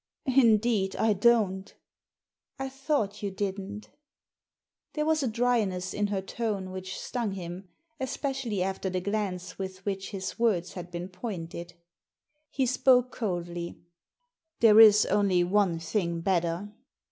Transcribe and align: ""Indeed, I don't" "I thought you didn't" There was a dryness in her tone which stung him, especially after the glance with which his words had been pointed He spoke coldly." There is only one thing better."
""Indeed, 0.45 0.95
I 0.95 1.13
don't" 1.13 1.71
"I 2.57 2.69
thought 2.69 3.21
you 3.21 3.29
didn't" 3.29 3.91
There 4.93 5.05
was 5.05 5.21
a 5.21 5.27
dryness 5.27 5.93
in 5.93 6.07
her 6.07 6.23
tone 6.23 6.71
which 6.71 6.99
stung 6.99 7.33
him, 7.33 7.69
especially 7.99 8.63
after 8.63 8.89
the 8.89 8.99
glance 8.99 9.59
with 9.59 9.85
which 9.85 10.09
his 10.09 10.39
words 10.39 10.73
had 10.73 10.89
been 10.89 11.07
pointed 11.07 11.75
He 12.49 12.65
spoke 12.65 13.11
coldly." 13.11 13.79
There 14.61 14.79
is 14.79 15.05
only 15.05 15.43
one 15.43 15.77
thing 15.77 16.21
better." 16.21 16.73